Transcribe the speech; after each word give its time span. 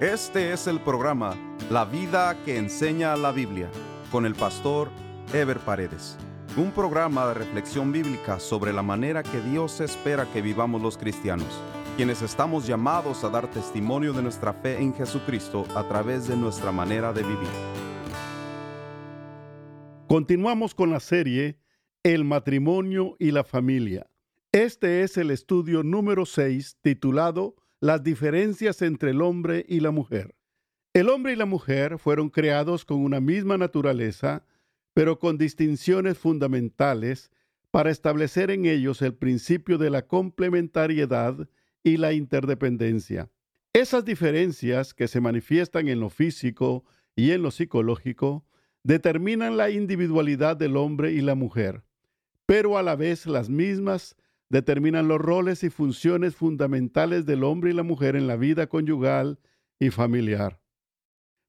Este 0.00 0.52
es 0.52 0.66
el 0.66 0.80
programa 0.80 1.36
La 1.70 1.84
vida 1.84 2.36
que 2.44 2.58
enseña 2.58 3.14
la 3.16 3.30
Biblia 3.30 3.70
con 4.10 4.26
el 4.26 4.34
pastor 4.34 4.90
Ever 5.32 5.60
Paredes. 5.60 6.18
Un 6.56 6.72
programa 6.72 7.28
de 7.28 7.34
reflexión 7.34 7.92
bíblica 7.92 8.40
sobre 8.40 8.72
la 8.72 8.82
manera 8.82 9.22
que 9.22 9.40
Dios 9.40 9.80
espera 9.80 10.26
que 10.32 10.42
vivamos 10.42 10.82
los 10.82 10.98
cristianos, 10.98 11.46
quienes 11.96 12.22
estamos 12.22 12.66
llamados 12.66 13.22
a 13.22 13.28
dar 13.28 13.48
testimonio 13.48 14.12
de 14.12 14.22
nuestra 14.22 14.52
fe 14.52 14.82
en 14.82 14.92
Jesucristo 14.94 15.64
a 15.76 15.86
través 15.86 16.26
de 16.26 16.36
nuestra 16.36 16.72
manera 16.72 17.12
de 17.12 17.22
vivir. 17.22 17.48
Continuamos 20.08 20.74
con 20.74 20.90
la 20.90 20.98
serie 20.98 21.56
El 22.02 22.24
matrimonio 22.24 23.14
y 23.20 23.30
la 23.30 23.44
familia. 23.44 24.10
Este 24.50 25.04
es 25.04 25.16
el 25.18 25.30
estudio 25.30 25.84
número 25.84 26.26
6 26.26 26.78
titulado 26.82 27.54
las 27.84 28.02
diferencias 28.02 28.80
entre 28.80 29.10
el 29.10 29.20
hombre 29.20 29.66
y 29.68 29.80
la 29.80 29.90
mujer. 29.90 30.34
El 30.94 31.10
hombre 31.10 31.34
y 31.34 31.36
la 31.36 31.44
mujer 31.44 31.98
fueron 31.98 32.30
creados 32.30 32.86
con 32.86 32.96
una 32.96 33.20
misma 33.20 33.58
naturaleza, 33.58 34.46
pero 34.94 35.18
con 35.18 35.36
distinciones 35.36 36.16
fundamentales 36.16 37.30
para 37.70 37.90
establecer 37.90 38.50
en 38.50 38.64
ellos 38.64 39.02
el 39.02 39.12
principio 39.12 39.76
de 39.76 39.90
la 39.90 40.06
complementariedad 40.06 41.46
y 41.82 41.98
la 41.98 42.14
interdependencia. 42.14 43.28
Esas 43.74 44.06
diferencias 44.06 44.94
que 44.94 45.06
se 45.06 45.20
manifiestan 45.20 45.86
en 45.88 46.00
lo 46.00 46.08
físico 46.08 46.86
y 47.14 47.32
en 47.32 47.42
lo 47.42 47.50
psicológico 47.50 48.46
determinan 48.82 49.58
la 49.58 49.68
individualidad 49.68 50.56
del 50.56 50.78
hombre 50.78 51.12
y 51.12 51.20
la 51.20 51.34
mujer, 51.34 51.84
pero 52.46 52.78
a 52.78 52.82
la 52.82 52.96
vez 52.96 53.26
las 53.26 53.50
mismas 53.50 54.16
determinan 54.54 55.08
los 55.08 55.20
roles 55.20 55.64
y 55.64 55.68
funciones 55.68 56.36
fundamentales 56.36 57.26
del 57.26 57.42
hombre 57.42 57.70
y 57.70 57.74
la 57.74 57.82
mujer 57.82 58.14
en 58.14 58.28
la 58.28 58.36
vida 58.36 58.68
conyugal 58.68 59.40
y 59.80 59.90
familiar. 59.90 60.60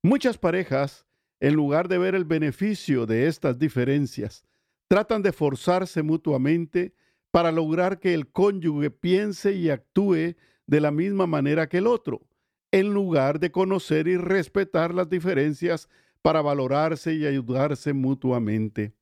Muchas 0.02 0.40
parejas, 0.40 1.06
en 1.40 1.54
lugar 1.54 1.88
de 1.88 2.00
ver 2.00 2.16
el 2.16 2.26
beneficio 2.26 3.06
de 3.06 3.28
estas 3.28 3.60
diferencias, 3.60 4.44
tratan 4.88 5.22
de 5.22 5.34
forzarse 5.34 6.02
mutuamente 6.02 6.96
para 7.30 7.52
lograr 7.52 8.00
que 8.00 8.16
el 8.16 8.32
cónyuge 8.32 8.90
piense 8.90 9.54
y 9.54 9.70
actúe 9.70 10.34
de 10.66 10.82
la 10.82 10.90
misma 10.90 11.28
manera 11.28 11.70
que 11.70 11.78
el 11.78 11.86
otro, 11.86 12.26
en 12.72 12.92
lugar 12.92 13.40
de 13.40 13.52
conocer 13.52 14.08
y 14.08 14.18
respetar 14.18 14.96
las 14.96 15.12
diferencias 15.12 15.90
para 16.24 16.42
valorarse 16.42 17.14
y 17.14 17.28
ayudarse 17.28 17.94
mutuamente. 17.94 18.96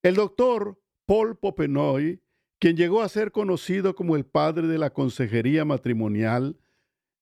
El 0.00 0.14
doctor 0.14 0.80
Paul 1.06 1.36
Popenoy 1.36 2.20
quien 2.60 2.76
llegó 2.76 3.00
a 3.00 3.08
ser 3.08 3.32
conocido 3.32 3.94
como 3.94 4.16
el 4.16 4.26
padre 4.26 4.68
de 4.68 4.76
la 4.76 4.90
consejería 4.90 5.64
matrimonial, 5.64 6.58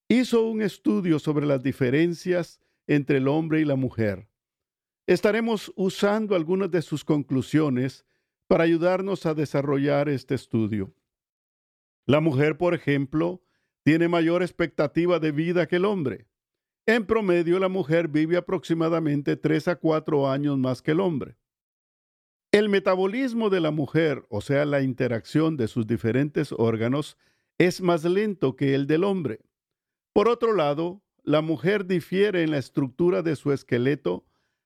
hizo 0.08 0.44
un 0.44 0.60
estudio 0.60 1.20
sobre 1.20 1.46
las 1.46 1.62
diferencias 1.62 2.60
entre 2.88 3.18
el 3.18 3.28
hombre 3.28 3.60
y 3.60 3.64
la 3.64 3.76
mujer. 3.76 4.28
Estaremos 5.06 5.72
usando 5.76 6.34
algunas 6.34 6.70
de 6.72 6.82
sus 6.82 7.04
conclusiones 7.04 8.04
para 8.48 8.64
ayudarnos 8.64 9.26
a 9.26 9.34
desarrollar 9.34 10.08
este 10.08 10.34
estudio. 10.34 10.92
La 12.04 12.20
mujer, 12.20 12.58
por 12.58 12.74
ejemplo, 12.74 13.40
tiene 13.84 14.08
mayor 14.08 14.42
expectativa 14.42 15.20
de 15.20 15.30
vida 15.30 15.68
que 15.68 15.76
el 15.76 15.84
hombre. 15.84 16.26
En 16.84 17.06
promedio, 17.06 17.60
la 17.60 17.68
mujer 17.68 18.08
vive 18.08 18.36
aproximadamente 18.36 19.36
tres 19.36 19.68
a 19.68 19.76
cuatro 19.76 20.28
años 20.28 20.58
más 20.58 20.82
que 20.82 20.90
el 20.90 21.00
hombre. 21.00 21.36
El 22.50 22.70
metabolismo 22.70 23.50
de 23.50 23.60
la 23.60 23.70
mujer, 23.70 24.24
o 24.30 24.40
sea, 24.40 24.64
la 24.64 24.80
interacción 24.80 25.58
de 25.58 25.68
sus 25.68 25.86
diferentes 25.86 26.50
órganos, 26.52 27.18
es 27.58 27.82
más 27.82 28.04
lento 28.04 28.56
que 28.56 28.74
el 28.74 28.86
del 28.86 29.04
hombre. 29.04 29.40
Por 30.14 30.30
otro 30.30 30.54
lado, 30.54 31.02
la 31.22 31.42
mujer 31.42 31.84
difiere 31.84 32.42
en 32.42 32.52
la 32.52 32.56
estructura 32.56 33.20
de 33.20 33.36
su 33.36 33.52
esqueleto. 33.52 34.24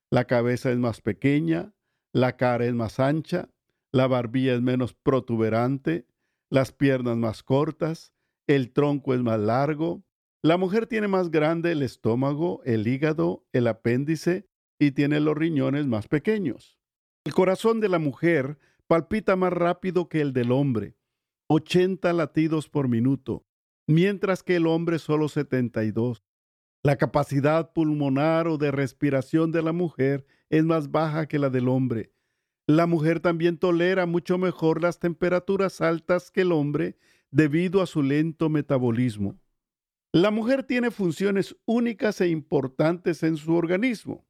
La 0.09 0.23
cabeza 0.23 0.71
es 0.71 0.77
más 0.77 1.01
pequeña, 1.01 1.73
la 2.13 2.37
cara 2.37 2.65
es 2.65 2.73
más 2.73 3.01
ancha, 3.01 3.49
la 3.91 4.07
barbilla 4.07 4.53
es 4.53 4.61
menos 4.61 4.93
protuberante, 4.93 6.07
las 6.49 6.71
piernas 6.71 7.17
más 7.17 7.43
cortas, 7.43 8.13
el 8.47 8.71
tronco 8.71 9.13
es 9.13 9.19
más 9.19 9.41
largo. 9.41 10.05
La 10.41 10.55
mujer 10.55 10.87
tiene 10.87 11.09
más 11.09 11.31
grande 11.31 11.73
el 11.73 11.81
estómago, 11.81 12.61
el 12.63 12.87
hígado, 12.87 13.45
el 13.51 13.67
apéndice 13.67 14.47
y 14.79 14.91
tiene 14.91 15.19
los 15.19 15.35
riñones 15.35 15.85
más 15.85 16.07
pequeños. 16.07 16.79
El 17.25 17.33
corazón 17.33 17.79
de 17.79 17.87
la 17.87 17.99
mujer 17.99 18.57
palpita 18.85 19.37
más 19.37 19.53
rápido 19.53 20.09
que 20.09 20.19
el 20.19 20.33
del 20.33 20.51
hombre, 20.51 20.97
80 21.47 22.11
latidos 22.11 22.67
por 22.67 22.89
minuto, 22.89 23.45
mientras 23.87 24.43
que 24.43 24.57
el 24.57 24.67
hombre 24.67 24.99
solo 24.99 25.29
72. 25.29 26.21
La 26.83 26.97
capacidad 26.97 27.71
pulmonar 27.71 28.49
o 28.49 28.57
de 28.57 28.71
respiración 28.71 29.53
de 29.53 29.61
la 29.61 29.71
mujer 29.71 30.25
es 30.49 30.65
más 30.65 30.91
baja 30.91 31.25
que 31.27 31.39
la 31.39 31.49
del 31.49 31.69
hombre. 31.69 32.11
La 32.67 32.87
mujer 32.87 33.21
también 33.21 33.57
tolera 33.57 34.05
mucho 34.05 34.37
mejor 34.37 34.81
las 34.81 34.99
temperaturas 34.99 35.79
altas 35.79 36.29
que 36.29 36.41
el 36.41 36.51
hombre 36.51 36.97
debido 37.31 37.81
a 37.81 37.85
su 37.85 38.03
lento 38.03 38.49
metabolismo. 38.49 39.39
La 40.11 40.29
mujer 40.29 40.63
tiene 40.63 40.91
funciones 40.91 41.55
únicas 41.65 42.19
e 42.19 42.27
importantes 42.27 43.23
en 43.23 43.37
su 43.37 43.55
organismo. 43.55 44.27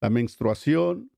La 0.00 0.08
menstruación, 0.08 1.11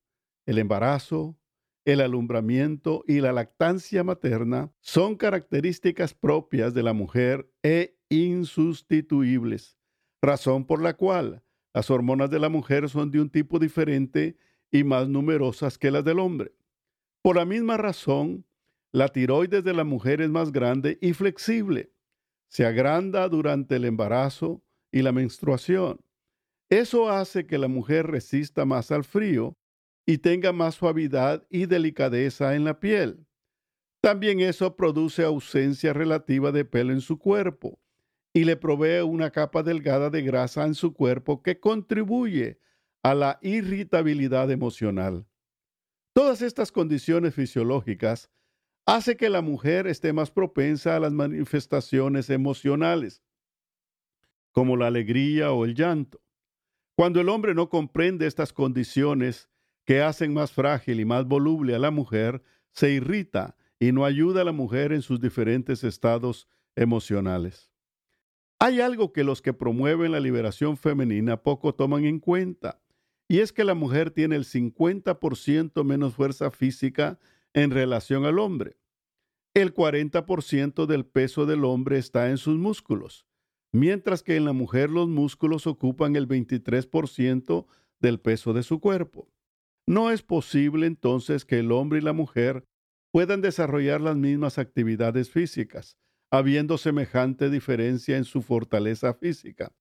el 0.47 0.59
embarazo, 0.59 1.37
el 1.85 2.01
alumbramiento 2.01 3.05
y 3.07 3.21
la 3.21 3.33
lactancia 3.33 4.05
materna 4.05 4.73
son 4.81 5.17
características 5.17 6.15
propias 6.15 6.73
de 6.75 6.83
la 6.83 6.93
mujer 6.93 7.51
e 7.63 7.97
insustituibles, 8.09 9.77
razón 10.23 10.65
por 10.65 10.83
la 10.83 10.97
cual 10.97 11.43
las 11.75 11.91
hormonas 11.91 12.31
de 12.31 12.39
la 12.39 12.49
mujer 12.49 12.89
son 12.89 13.11
de 13.11 13.21
un 13.21 13.29
tipo 13.29 13.59
diferente 13.59 14.37
y 14.71 14.85
más 14.85 15.09
numerosas 15.09 15.77
que 15.77 15.91
las 15.91 16.05
del 16.05 16.21
hombre. 16.21 16.55
Por 17.21 17.37
la 17.37 17.45
misma 17.45 17.77
razón, 17.77 18.47
la 18.93 19.09
tiroides 19.09 19.65
de 19.65 19.75
la 19.75 19.85
mujer 19.85 20.21
es 20.21 20.31
más 20.31 20.53
grande 20.53 20.99
y 21.01 21.13
flexible. 21.15 21.93
Se 22.49 22.65
agranda 22.65 23.29
durante 23.29 23.77
el 23.77 23.85
embarazo 23.85 24.63
y 24.93 25.03
la 25.03 25.11
menstruación. 25.11 25.99
Eso 26.71 27.11
hace 27.11 27.47
que 27.47 27.59
la 27.59 27.69
mujer 27.69 28.07
resista 28.07 28.65
más 28.65 28.91
al 28.93 29.05
frío 29.05 29.57
y 30.07 30.19
tenga 30.19 30.53
más 30.53 30.75
suavidad 30.77 31.47
y 31.49 31.67
delicadeza 31.67 32.55
en 32.55 32.65
la 32.65 32.79
piel. 32.81 33.27
También 34.01 34.41
eso 34.41 34.77
produce 34.77 35.25
ausencia 35.25 35.93
relativa 35.93 36.53
de 36.53 36.65
pelo 36.65 36.93
en 36.93 37.01
su 37.01 37.19
cuerpo 37.19 37.81
y 38.35 38.45
le 38.45 38.57
provee 38.57 39.01
una 39.01 39.31
capa 39.31 39.63
delgada 39.63 40.11
de 40.11 40.23
grasa 40.23 40.65
en 40.67 40.75
su 40.75 40.93
cuerpo 40.93 41.43
que 41.43 41.59
contribuye 41.59 42.59
a 43.03 43.15
la 43.15 43.39
irritabilidad 43.43 44.51
emocional. 44.51 45.27
Todas 46.13 46.43
estas 46.43 46.71
condiciones 46.71 47.35
fisiológicas 47.35 48.31
hacen 48.87 49.17
que 49.17 49.31
la 49.31 49.41
mujer 49.41 49.87
esté 49.87 50.13
más 50.13 50.31
propensa 50.31 50.97
a 50.97 51.01
las 51.01 51.13
manifestaciones 51.13 52.29
emocionales, 52.29 53.23
como 54.53 54.77
la 54.77 54.89
alegría 54.89 55.53
o 55.53 55.65
el 55.65 55.75
llanto. 55.75 56.21
Cuando 56.97 57.21
el 57.21 57.29
hombre 57.29 57.55
no 57.55 57.69
comprende 57.69 58.27
estas 58.27 58.53
condiciones, 58.53 59.49
que 59.85 60.03
hacen 60.03 60.33
más 60.33 60.53
frágil 60.53 61.01
y 61.01 61.05
más 61.05 61.27
voluble 61.27 61.75
a 61.75 61.79
la 61.79 61.91
mujer, 61.91 62.43
se 62.73 62.91
irrita 62.91 63.57
y 63.79 63.93
no 63.93 64.05
ayuda 64.05 64.43
a 64.43 64.45
la 64.45 64.53
mujer 64.53 64.93
en 64.93 65.03
sus 65.03 65.21
diferentes 65.21 65.85
estados 65.85 66.49
emocionales. 66.77 67.71
Hay 68.59 68.81
algo 68.81 69.13
que 69.13 69.25
los 69.25 69.43
que 69.43 69.53
promueven 69.53 70.13
la 70.13 70.21
liberación 70.21 70.77
femenina 70.77 71.43
poco 71.43 71.75
toman 71.75 72.05
en 72.05 72.19
cuenta, 72.19 72.81
y 73.29 73.41
es 73.41 73.53
que 73.53 73.65
la 73.65 73.75
mujer 73.75 74.11
tiene 74.11 74.37
el 74.37 74.45
50% 74.45 75.85
menos 75.85 76.15
fuerza 76.15 76.51
física 76.51 77.19
en 77.53 77.71
relación 77.71 78.25
al 78.25 78.39
hombre. 78.39 78.77
El 79.55 79.75
40% 79.75 80.87
del 80.87 81.05
peso 81.05 81.47
del 81.47 81.65
hombre 81.65 81.99
está 81.99 82.31
en 82.31 82.39
sus 82.39 82.57
músculos, 82.57 83.27
mientras 83.73 84.23
que 84.23 84.37
en 84.37 84.45
la 84.45 84.53
mujer 84.53 84.91
los 84.91 85.09
músculos 85.09 85.67
ocupan 85.67 86.17
el 86.17 86.29
23% 86.29 87.67
del 88.01 88.21
peso 88.21 88.53
de 88.53 88.63
su 88.63 88.81
cuerpo. 88.81 89.29
No 89.87 90.11
es 90.11 90.23
posible 90.23 90.87
entonces 90.87 91.45
que 91.45 91.59
el 91.59 91.71
hombre 91.71 91.99
y 91.99 92.03
la 92.03 92.13
mujer 92.13 92.65
puedan 93.13 93.43
desarrollar 93.43 94.01
las 94.01 94.17
mismas 94.17 94.59
actividades 94.59 95.31
físicas, 95.31 95.97
habiendo 96.31 96.79
semejante 96.79 97.51
diferencia 97.51 98.17
en 98.17 98.25
su 98.25 98.43
fortaleza 98.43 99.15
física. 99.15 99.73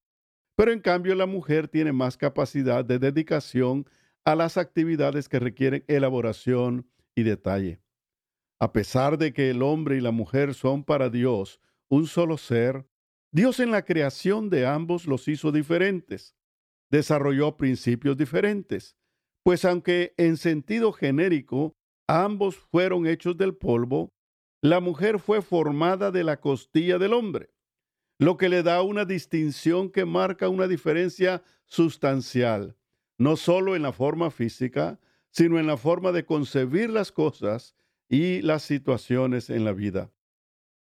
Pero 0.56 0.72
en 0.72 0.80
cambio 0.80 1.14
la 1.14 1.26
mujer 1.26 1.68
tiene 1.68 1.92
más 1.92 2.16
capacidad 2.16 2.84
de 2.84 2.98
dedicación 2.98 3.86
a 4.24 4.34
las 4.34 4.56
actividades 4.56 5.28
que 5.28 5.40
requieren 5.40 5.84
elaboración 5.88 6.88
y 7.14 7.22
detalle. 7.22 7.80
A 8.60 8.72
pesar 8.72 9.18
de 9.18 9.32
que 9.32 9.50
el 9.50 9.62
hombre 9.62 9.96
y 9.96 10.00
la 10.00 10.12
mujer 10.12 10.54
son 10.54 10.84
para 10.84 11.10
Dios 11.10 11.60
un 11.88 12.06
solo 12.06 12.38
ser, 12.38 12.86
Dios 13.32 13.58
en 13.58 13.70
la 13.70 13.84
creación 13.84 14.48
de 14.48 14.66
ambos 14.66 15.06
los 15.06 15.26
hizo 15.28 15.50
diferentes, 15.50 16.36
desarrolló 16.90 17.56
principios 17.56 18.16
diferentes, 18.16 18.96
pues 19.44 19.64
aunque 19.64 20.14
en 20.16 20.36
sentido 20.36 20.92
genérico 20.92 21.76
ambos 22.08 22.56
fueron 22.56 23.06
hechos 23.06 23.36
del 23.36 23.54
polvo, 23.54 24.12
la 24.62 24.80
mujer 24.80 25.18
fue 25.20 25.42
formada 25.42 26.10
de 26.10 26.24
la 26.24 26.40
costilla 26.40 26.98
del 26.98 27.12
hombre. 27.12 27.50
lo 28.18 28.36
que 28.36 28.48
le 28.48 28.62
da 28.62 28.82
una 28.82 29.04
distinción 29.04 29.90
que 29.90 30.04
marca 30.04 30.48
una 30.48 30.68
diferencia 30.68 31.42
sustancial, 31.66 32.76
no 33.18 33.36
solo 33.36 33.76
en 33.76 33.82
la 33.82 33.92
forma 33.92 34.30
física, 34.30 35.00
sino 35.30 35.58
en 35.58 35.66
la 35.66 35.76
forma 35.76 36.12
de 36.12 36.24
concebir 36.24 36.90
las 36.90 37.10
cosas 37.12 37.74
y 38.08 38.40
las 38.42 38.62
situaciones 38.62 39.50
en 39.50 39.64
la 39.64 39.72
vida. 39.72 40.12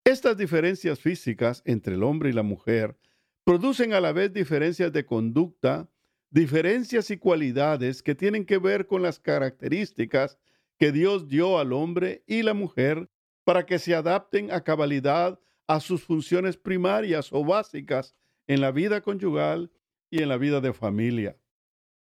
Estas 0.05 0.37
diferencias 0.37 1.00
físicas 1.00 1.62
entre 1.64 1.94
el 1.94 2.03
hombre 2.03 2.31
y 2.31 2.32
la 2.32 2.43
mujer 2.43 2.99
producen 3.44 3.94
a 3.94 4.00
la 4.00 4.12
vez 4.12 4.32
diferencias 4.32 4.93
de 4.93 5.06
conducta, 5.06 5.91
diferencias 6.32 7.11
y 7.11 7.19
cualidades 7.19 8.02
que 8.02 8.14
tienen 8.14 8.46
que 8.46 8.58
ver 8.58 8.87
con 8.87 9.02
las 9.02 9.20
características 9.20 10.38
que 10.79 10.90
Dios 10.90 11.29
dio 11.29 11.58
al 11.58 11.73
hombre 11.73 12.25
y 12.26 12.43
la 12.43 12.55
mujer 12.55 13.11
para 13.44 13.67
que 13.67 13.79
se 13.79 13.94
adapten 13.94 14.50
a 14.50 14.64
cabalidad 14.64 15.38
a 15.67 15.79
sus 15.79 16.02
funciones 16.02 16.56
primarias 16.56 17.29
o 17.32 17.44
básicas 17.44 18.14
en 18.46 18.62
la 18.62 18.73
vida 18.73 19.02
conyugal 19.02 19.70
y 20.11 20.23
en 20.23 20.29
la 20.29 20.38
vida 20.38 20.61
de 20.61 20.73
familia. 20.73 21.37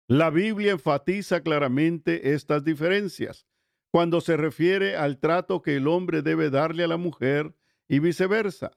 La 0.07 0.31
Biblia 0.31 0.73
enfatiza 0.73 1.43
claramente 1.43 2.33
estas 2.33 2.65
diferencias 2.65 3.47
cuando 3.91 4.21
se 4.21 4.37
refiere 4.37 4.97
al 4.97 5.19
trato 5.19 5.61
que 5.61 5.77
el 5.77 5.89
hombre 5.89 6.23
debe 6.23 6.51
darle 6.51 6.85
a 6.85 6.89
la 6.89 6.97
mujer 6.97 7.55
y 7.89 7.99
viceversa. 7.99 8.71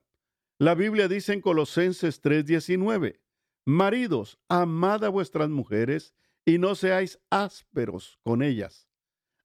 La 0.57 0.73
Biblia 0.73 1.07
dice 1.07 1.33
en 1.33 1.41
Colosenses 1.41 2.21
3:19, 2.21 3.19
Maridos, 3.65 4.39
amad 4.49 5.05
a 5.05 5.09
vuestras 5.09 5.49
mujeres 5.49 6.13
y 6.45 6.57
no 6.57 6.75
seáis 6.75 7.19
ásperos 7.29 8.19
con 8.23 8.43
ellas. 8.43 8.89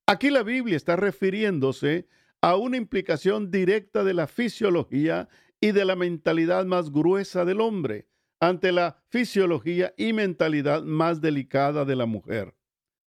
Aquí 0.06 0.30
la 0.30 0.42
Biblia 0.42 0.76
está 0.76 0.96
refiriéndose 0.96 2.08
a 2.40 2.56
una 2.56 2.76
implicación 2.76 3.50
directa 3.50 4.02
de 4.02 4.14
la 4.14 4.26
fisiología 4.26 5.28
y 5.60 5.72
de 5.72 5.84
la 5.84 5.96
mentalidad 5.96 6.66
más 6.66 6.90
gruesa 6.90 7.44
del 7.44 7.60
hombre 7.60 8.08
ante 8.40 8.72
la 8.72 9.02
fisiología 9.08 9.94
y 9.96 10.12
mentalidad 10.12 10.82
más 10.82 11.20
delicada 11.20 11.84
de 11.84 11.96
la 11.96 12.06
mujer. 12.06 12.54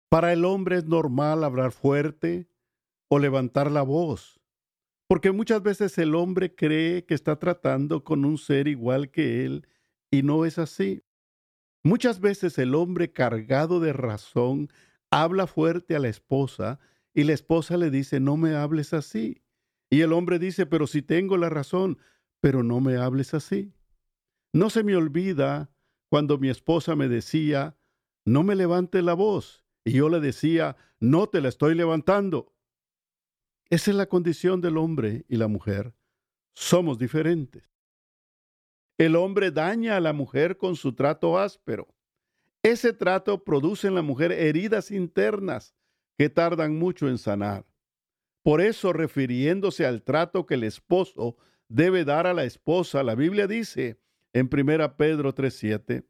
Para 0.10 0.34
el 0.34 0.46
hombre 0.46 0.78
es 0.78 0.86
normal 0.86 1.44
hablar 1.44 1.72
fuerte 1.72 2.48
o 3.10 3.20
levantar 3.20 3.72
la 3.72 3.82
voz, 3.82 4.40
porque 5.08 5.32
muchas 5.32 5.62
veces 5.64 5.98
el 5.98 6.16
hombre 6.16 6.54
cree 6.56 7.06
que 7.06 7.14
está 7.14 7.38
tratando 7.40 8.04
con 8.04 8.24
un 8.26 8.38
ser 8.38 8.68
igual 8.68 9.10
que 9.12 9.46
él 9.46 9.68
y 10.12 10.24
no 10.24 10.46
es 10.46 10.60
así. 10.60 11.04
Muchas 11.84 12.20
veces 12.20 12.58
el 12.60 12.76
hombre 12.76 13.12
cargado 13.12 13.80
de 13.80 13.94
razón 13.94 14.70
habla 15.10 15.48
fuerte 15.48 15.96
a 15.96 16.00
la 16.00 16.10
esposa 16.10 16.80
y 17.14 17.24
la 17.24 17.34
esposa 17.34 17.78
le 17.78 17.90
dice, 17.90 18.20
no 18.20 18.38
me 18.38 18.54
hables 18.56 18.94
así. 18.94 19.42
Y 19.90 20.02
el 20.02 20.14
hombre 20.14 20.38
dice, 20.38 20.66
pero 20.66 20.86
si 20.86 21.02
tengo 21.02 21.38
la 21.38 21.50
razón, 21.50 21.98
pero 22.40 22.62
no 22.62 22.80
me 22.80 22.98
hables 22.98 23.34
así. 23.34 23.74
No 24.54 24.70
se 24.70 24.84
me 24.84 24.96
olvida 24.96 25.72
cuando 26.10 26.38
mi 26.38 26.50
esposa 26.50 26.96
me 26.96 27.08
decía, 27.08 27.78
no 28.26 28.44
me 28.44 28.56
levante 28.56 29.02
la 29.02 29.14
voz. 29.14 29.66
Y 29.84 29.94
yo 29.94 30.10
le 30.10 30.20
decía, 30.20 30.76
no 31.00 31.28
te 31.28 31.42
la 31.42 31.50
estoy 31.50 31.74
levantando. 31.74 32.54
Esa 33.70 33.92
es 33.92 33.98
la 33.98 34.08
condición 34.08 34.62
del 34.62 34.78
hombre 34.78 35.26
y 35.28 35.38
la 35.38 35.48
mujer. 35.48 35.96
Somos 36.54 36.98
diferentes. 37.00 37.71
El 39.02 39.16
hombre 39.16 39.50
daña 39.50 39.98
a 39.98 40.00
la 40.00 40.14
mujer 40.14 40.58
con 40.58 40.76
su 40.76 40.94
trato 40.94 41.40
áspero. 41.40 41.88
Ese 42.62 42.94
trato 42.94 43.44
produce 43.44 43.88
en 43.88 43.96
la 43.96 44.04
mujer 44.04 44.32
heridas 44.32 44.92
internas 44.92 45.74
que 46.20 46.30
tardan 46.30 46.78
mucho 46.78 47.10
en 47.10 47.18
sanar. 47.18 47.66
Por 48.44 48.62
eso, 48.62 48.94
refiriéndose 48.94 49.88
al 49.88 50.04
trato 50.04 50.46
que 50.46 50.54
el 50.54 50.64
esposo 50.64 51.36
debe 51.68 52.06
dar 52.06 52.28
a 52.28 52.36
la 52.36 52.44
esposa, 52.44 53.02
la 53.02 53.16
Biblia 53.16 53.48
dice 53.48 54.00
en 54.34 54.50
1 54.52 54.98
Pedro 54.98 55.34
3:7, 55.34 56.06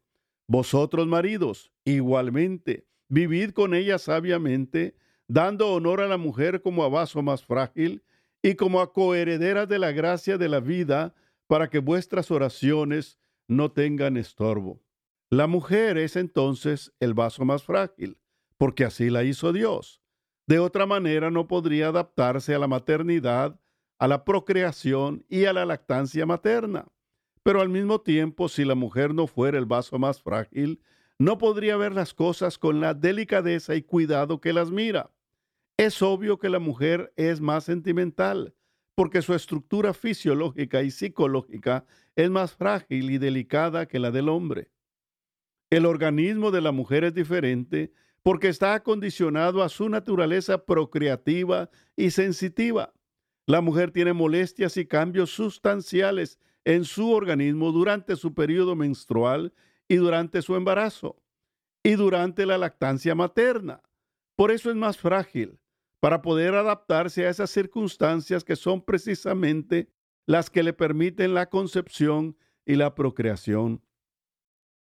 Vosotros 0.46 1.06
maridos, 1.06 1.72
igualmente, 1.86 2.86
vivid 3.08 3.52
con 3.52 3.72
ella 3.72 3.96
sabiamente, 3.96 4.96
dando 5.28 5.72
honor 5.72 6.02
a 6.02 6.08
la 6.08 6.18
mujer 6.18 6.60
como 6.60 6.84
a 6.84 6.90
vaso 6.90 7.22
más 7.22 7.42
frágil 7.42 8.02
y 8.42 8.54
como 8.54 8.82
a 8.82 8.92
coherederas 8.92 9.66
de 9.66 9.78
la 9.78 9.92
gracia 9.92 10.36
de 10.36 10.50
la 10.50 10.60
vida, 10.60 11.14
para 11.46 11.68
que 11.68 11.78
vuestras 11.78 12.30
oraciones 12.30 13.18
no 13.48 13.70
tengan 13.72 14.16
estorbo. 14.16 14.82
La 15.30 15.46
mujer 15.46 15.98
es 15.98 16.16
entonces 16.16 16.92
el 17.00 17.14
vaso 17.14 17.44
más 17.44 17.64
frágil, 17.64 18.18
porque 18.58 18.84
así 18.84 19.10
la 19.10 19.24
hizo 19.24 19.52
Dios. 19.52 20.02
De 20.46 20.58
otra 20.58 20.86
manera 20.86 21.30
no 21.30 21.46
podría 21.46 21.88
adaptarse 21.88 22.54
a 22.54 22.58
la 22.58 22.68
maternidad, 22.68 23.58
a 23.98 24.08
la 24.08 24.24
procreación 24.24 25.24
y 25.28 25.44
a 25.44 25.52
la 25.52 25.64
lactancia 25.64 26.26
materna. 26.26 26.86
Pero 27.42 27.60
al 27.60 27.68
mismo 27.68 28.00
tiempo, 28.00 28.48
si 28.48 28.64
la 28.64 28.74
mujer 28.74 29.14
no 29.14 29.26
fuera 29.26 29.58
el 29.58 29.66
vaso 29.66 29.98
más 29.98 30.20
frágil, 30.20 30.80
no 31.18 31.38
podría 31.38 31.76
ver 31.76 31.92
las 31.92 32.14
cosas 32.14 32.58
con 32.58 32.80
la 32.80 32.94
delicadeza 32.94 33.74
y 33.74 33.82
cuidado 33.82 34.40
que 34.40 34.52
las 34.52 34.70
mira. 34.70 35.12
Es 35.76 36.02
obvio 36.02 36.38
que 36.38 36.48
la 36.48 36.58
mujer 36.58 37.12
es 37.16 37.40
más 37.40 37.64
sentimental, 37.64 38.54
porque 38.94 39.22
su 39.22 39.34
estructura 39.34 39.94
fisiológica 39.94 40.82
y 40.82 40.90
psicológica 40.90 41.86
es 42.14 42.30
más 42.30 42.52
frágil 42.54 43.10
y 43.10 43.18
delicada 43.18 43.86
que 43.86 43.98
la 43.98 44.10
del 44.10 44.28
hombre. 44.28 44.70
El 45.70 45.86
organismo 45.86 46.50
de 46.50 46.60
la 46.60 46.72
mujer 46.72 47.04
es 47.04 47.14
diferente 47.14 47.92
porque 48.22 48.48
está 48.48 48.74
acondicionado 48.74 49.62
a 49.62 49.68
su 49.68 49.88
naturaleza 49.88 50.64
procreativa 50.64 51.70
y 51.96 52.10
sensitiva. 52.10 52.92
La 53.46 53.60
mujer 53.60 53.90
tiene 53.90 54.12
molestias 54.12 54.76
y 54.76 54.86
cambios 54.86 55.30
sustanciales 55.30 56.38
en 56.64 56.84
su 56.84 57.10
organismo 57.10 57.72
durante 57.72 58.16
su 58.16 58.34
periodo 58.34 58.76
menstrual 58.76 59.52
y 59.88 59.96
durante 59.96 60.42
su 60.42 60.54
embarazo 60.54 61.20
y 61.82 61.94
durante 61.94 62.46
la 62.46 62.58
lactancia 62.58 63.14
materna. 63.14 63.82
Por 64.36 64.52
eso 64.52 64.70
es 64.70 64.76
más 64.76 64.98
frágil 64.98 65.58
para 66.02 66.20
poder 66.20 66.56
adaptarse 66.56 67.24
a 67.24 67.30
esas 67.30 67.48
circunstancias 67.48 68.42
que 68.42 68.56
son 68.56 68.82
precisamente 68.82 69.88
las 70.26 70.50
que 70.50 70.64
le 70.64 70.72
permiten 70.72 71.32
la 71.32 71.48
concepción 71.48 72.36
y 72.66 72.74
la 72.74 72.96
procreación. 72.96 73.84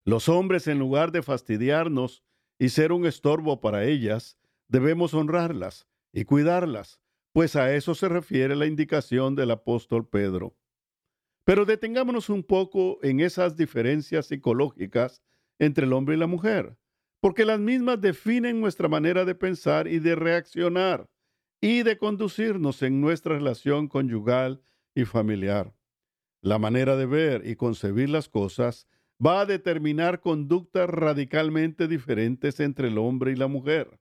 Los 0.05 0.29
hombres, 0.29 0.67
en 0.67 0.77
lugar 0.77 1.11
de 1.11 1.23
fastidiarnos 1.23 2.23
y 2.59 2.69
ser 2.69 2.91
un 2.91 3.07
estorbo 3.07 3.61
para 3.61 3.83
ellas, 3.85 4.37
debemos 4.67 5.15
honrarlas 5.15 5.87
y 6.13 6.23
cuidarlas, 6.23 7.01
pues 7.33 7.55
a 7.55 7.73
eso 7.73 7.95
se 7.95 8.09
refiere 8.09 8.55
la 8.55 8.67
indicación 8.67 9.33
del 9.33 9.49
apóstol 9.49 10.07
Pedro. 10.07 10.55
Pero 11.45 11.65
detengámonos 11.65 12.29
un 12.29 12.43
poco 12.43 12.99
en 13.01 13.21
esas 13.21 13.57
diferencias 13.57 14.27
psicológicas 14.27 15.23
entre 15.57 15.87
el 15.87 15.93
hombre 15.93 16.13
y 16.13 16.19
la 16.19 16.27
mujer, 16.27 16.77
porque 17.19 17.45
las 17.45 17.59
mismas 17.59 17.99
definen 17.99 18.61
nuestra 18.61 18.87
manera 18.87 19.25
de 19.25 19.35
pensar 19.35 19.87
y 19.87 19.99
de 19.99 20.15
reaccionar 20.15 21.09
y 21.61 21.83
de 21.83 21.97
conducirnos 21.97 22.81
en 22.83 23.01
nuestra 23.01 23.35
relación 23.35 23.87
conyugal 23.87 24.61
y 24.93 25.05
familiar. 25.05 25.73
La 26.41 26.59
manera 26.59 26.95
de 26.95 27.05
ver 27.05 27.47
y 27.47 27.55
concebir 27.55 28.09
las 28.09 28.29
cosas 28.29 28.87
va 29.23 29.41
a 29.41 29.45
determinar 29.45 30.19
conductas 30.19 30.89
radicalmente 30.89 31.87
diferentes 31.87 32.59
entre 32.59 32.89
el 32.89 32.97
hombre 32.97 33.31
y 33.31 33.35
la 33.35 33.47
mujer. 33.47 33.99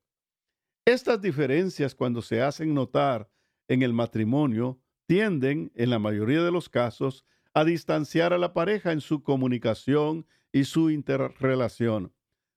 Estas 0.85 1.21
diferencias, 1.21 1.95
cuando 1.95 2.23
se 2.23 2.43
hacen 2.43 2.75
notar 2.75 3.31
en 3.69 3.83
el 3.83 3.93
matrimonio, 3.93 4.79
tienden, 5.07 5.73
en 5.75 5.91
la 5.91 5.99
mayoría 5.99 6.43
de 6.43 6.53
los 6.53 6.69
casos, 6.69 7.25
a 7.55 7.65
distanciar 7.65 8.33
a 8.33 8.39
la 8.39 8.53
pareja 8.53 8.93
en 8.93 9.01
su 9.01 9.23
comunicación 9.23 10.27
y 10.53 10.65
su 10.65 10.91
interrelación, 10.91 12.13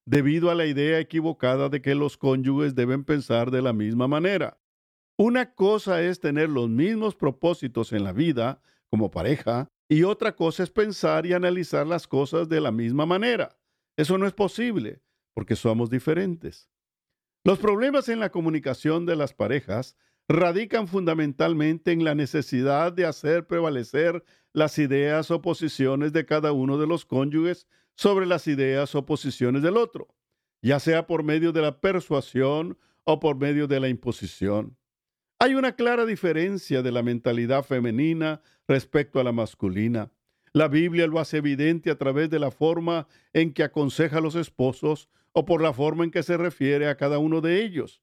debido 0.05 0.51
a 0.51 0.55
la 0.55 0.65
idea 0.65 0.99
equivocada 0.99 1.69
de 1.69 1.81
que 1.81 1.95
los 1.95 2.17
cónyuges 2.17 2.75
deben 2.75 3.05
pensar 3.05 3.49
de 3.49 3.61
la 3.61 3.71
misma 3.71 4.07
manera. 4.07 4.59
Una 5.21 5.53
cosa 5.53 6.01
es 6.01 6.21
tener 6.21 6.47
los 6.47 6.69
mismos 6.69 7.13
propósitos 7.13 7.91
en 7.91 8.05
la 8.05 8.13
vida 8.13 8.61
como 8.89 9.11
pareja 9.11 9.69
y 9.89 10.03
otra 10.03 10.33
cosa 10.33 10.63
es 10.63 10.69
pensar 10.69 11.25
y 11.25 11.33
analizar 11.33 11.85
las 11.85 12.07
cosas 12.07 12.47
de 12.47 12.61
la 12.61 12.71
misma 12.71 13.05
manera. 13.05 13.59
Eso 13.97 14.17
no 14.17 14.25
es 14.25 14.31
posible 14.31 15.01
porque 15.33 15.57
somos 15.57 15.89
diferentes. 15.89 16.69
Los 17.43 17.59
problemas 17.59 18.07
en 18.07 18.21
la 18.21 18.29
comunicación 18.29 19.05
de 19.05 19.17
las 19.17 19.33
parejas 19.33 19.97
radican 20.29 20.87
fundamentalmente 20.87 21.91
en 21.91 22.05
la 22.05 22.15
necesidad 22.15 22.93
de 22.93 23.05
hacer 23.05 23.45
prevalecer 23.45 24.23
las 24.53 24.79
ideas 24.79 25.31
o 25.31 25.41
posiciones 25.41 26.13
de 26.13 26.25
cada 26.25 26.53
uno 26.53 26.77
de 26.77 26.87
los 26.87 27.03
cónyuges 27.03 27.67
sobre 27.93 28.25
las 28.25 28.47
ideas 28.47 28.95
o 28.95 29.05
posiciones 29.05 29.63
del 29.63 29.75
otro, 29.75 30.07
ya 30.61 30.79
sea 30.79 31.07
por 31.07 31.23
medio 31.23 31.51
de 31.51 31.61
la 31.61 31.81
persuasión 31.81 32.77
o 33.03 33.19
por 33.19 33.35
medio 33.35 33.67
de 33.67 33.81
la 33.81 33.89
imposición. 33.89 34.78
Hay 35.41 35.55
una 35.55 35.71
clara 35.71 36.05
diferencia 36.05 36.81
de 36.81 36.91
la 36.91 37.01
mentalidad 37.01 37.63
femenina 37.63 38.41
respecto 38.67 39.21
a 39.21 39.23
la 39.23 39.31
masculina. 39.31 40.11
La 40.51 40.67
Biblia 40.67 41.07
lo 41.07 41.17
hace 41.17 41.37
evidente 41.37 41.89
a 41.91 41.97
través 41.97 42.29
de 42.29 42.39
la 42.39 42.51
forma 42.51 43.07
en 43.31 43.53
que 43.53 43.63
aconseja 43.63 44.17
a 44.17 44.21
los 44.21 44.35
esposos 44.35 45.07
o 45.31 45.45
por 45.45 45.61
la 45.61 45.71
forma 45.71 46.03
en 46.03 46.11
que 46.11 46.23
se 46.23 46.35
refiere 46.35 46.89
a 46.89 46.97
cada 46.97 47.19
uno 47.19 47.39
de 47.39 47.63
ellos. 47.63 48.01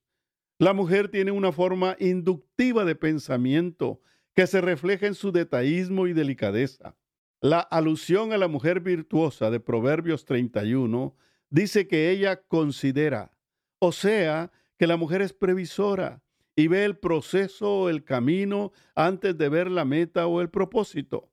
La 0.57 0.73
mujer 0.73 1.09
tiene 1.09 1.29
una 1.29 1.51
forma 1.51 1.95
inductiva 1.99 2.85
de 2.85 2.95
pensamiento 2.95 4.01
que 4.33 4.47
se 4.47 4.59
refleja 4.59 5.05
en 5.05 5.13
su 5.13 5.31
detallismo 5.31 6.07
y 6.07 6.13
delicadeza. 6.13 6.95
La 7.39 7.59
alusión 7.59 8.33
a 8.33 8.39
la 8.39 8.47
mujer 8.47 8.79
virtuosa 8.79 9.51
de 9.51 9.59
Proverbios 9.59 10.25
31 10.25 11.15
dice 11.51 11.87
que 11.87 12.09
ella 12.09 12.41
considera, 12.47 13.37
o 13.77 13.91
sea, 13.91 14.51
que 14.79 14.87
la 14.87 14.97
mujer 14.97 15.21
es 15.21 15.33
previsora 15.33 16.23
y 16.57 16.67
ve 16.67 16.85
el 16.85 16.97
proceso 16.97 17.81
o 17.81 17.89
el 17.89 18.03
camino 18.03 18.71
antes 18.95 19.37
de 19.37 19.47
ver 19.47 19.69
la 19.69 19.85
meta 19.85 20.25
o 20.25 20.41
el 20.41 20.49
propósito. 20.49 21.29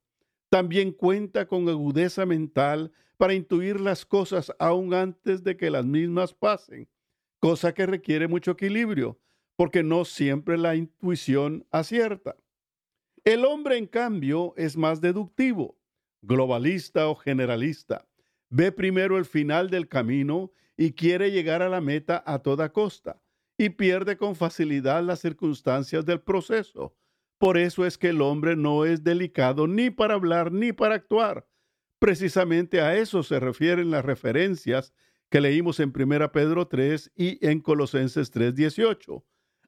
También 0.50 0.92
cuenta 0.92 1.48
con 1.48 1.66
agudeza 1.66 2.26
mental 2.26 2.92
para 3.16 3.32
intuir 3.32 3.80
las 3.80 4.04
cosas 4.04 4.52
aún 4.58 4.92
antes 4.92 5.42
de 5.42 5.56
que 5.56 5.70
las 5.70 5.86
mismas 5.86 6.34
pasen, 6.34 6.88
cosa 7.40 7.72
que 7.72 7.86
requiere 7.86 8.28
mucho 8.28 8.50
equilibrio, 8.50 9.18
porque 9.56 9.82
no 9.82 10.04
siempre 10.04 10.58
la 10.58 10.76
intuición 10.76 11.66
acierta. 11.70 12.36
El 13.24 13.46
hombre, 13.46 13.78
en 13.78 13.86
cambio, 13.86 14.52
es 14.58 14.76
más 14.76 15.00
deductivo, 15.00 15.78
globalista 16.20 17.08
o 17.08 17.14
generalista. 17.14 18.06
Ve 18.50 18.72
primero 18.72 19.16
el 19.16 19.24
final 19.24 19.70
del 19.70 19.88
camino 19.88 20.52
y 20.76 20.92
quiere 20.92 21.30
llegar 21.30 21.62
a 21.62 21.70
la 21.70 21.80
meta 21.80 22.22
a 22.26 22.40
toda 22.40 22.74
costa 22.74 23.23
y 23.56 23.70
pierde 23.70 24.16
con 24.16 24.34
facilidad 24.34 25.02
las 25.02 25.20
circunstancias 25.20 26.04
del 26.04 26.20
proceso. 26.20 26.96
Por 27.38 27.58
eso 27.58 27.84
es 27.84 27.99
que 27.99 28.08
el 28.08 28.23
hombre 28.23 28.56
no 28.56 28.84
es 28.84 29.04
delicado 29.04 29.66
ni 29.66 29.90
para 29.90 30.14
hablar 30.14 30.52
ni 30.52 30.73
para 30.73 30.94
actuar. 30.94 31.46
Precisamente 31.99 32.80
a 32.80 32.96
eso 32.96 33.23
se 33.23 33.40
refieren 33.40 33.90
las 33.90 34.04
referencias 34.04 34.92
que 35.30 35.40
leímos 35.40 35.80
en 35.80 35.92
1 35.92 36.32
Pedro 36.32 36.68
3 36.68 37.12
y 37.16 37.44
en 37.46 37.61
Colosenses 37.61 38.30
3:18. 38.30 39.25